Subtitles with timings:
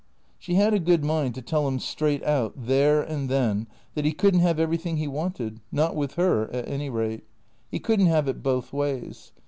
[0.39, 4.13] She had a good mind to tell him straight out, there and then, that he
[4.13, 7.23] could n't have everything he wanted, not with her, at any rate.
[7.69, 9.31] He could n't have it both ways.